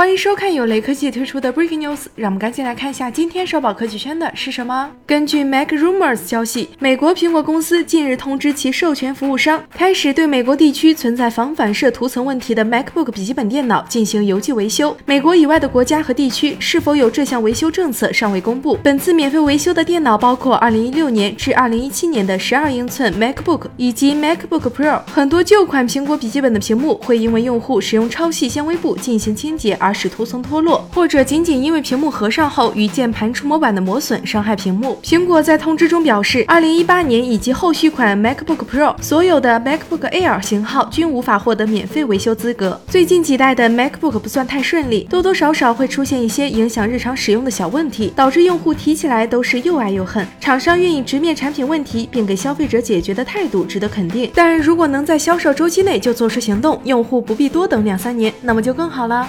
[0.00, 4.90] 欢迎收看由雷科技推出的 Breaking News，让我们赶紧来看一下今天刷爆科技圈的是什么。
[5.04, 14.96] 根据 Mac Rumors 消息，美国苹果公司近日通知其授权服务商，开始对美国地区存在防反射涂层问题的 MacBook 笔记本电脑进行邮寄维修。
[15.04, 18.78] 美国以外的国家和地区是否有这项维修政策尚未公布。
[18.82, 25.02] 本次免费维修的电脑包括2016年至2017年的12英寸 MacBook 以及 MacBook Pro。
[25.12, 29.89] 很多旧款苹果笔记本的屏幕会因为用户使用超细纤维布进行清洁而。
[29.92, 34.98] 使涂层脱落，或者仅仅因为屏幕合上后与键盘触摸板的磨损伤害屏幕。
[35.02, 42.80] 苹果在通知中表示，二零一八年以及后续款 MacBook Pro 所有的 MacBook Air 型号均无法获得免费维修资格。
[42.88, 50.26] 最近几代的 MacBook 不算太顺利，多多少少会出现一些影响日常使用的小问题，导致用户提起来都是又爱又恨。
[50.40, 59.28] 厂商愿意直面产品问题并给消费者解决的态度值得肯定，但如果能在销售周期内就做出行动，用户不必多等两三年，那么就更好了。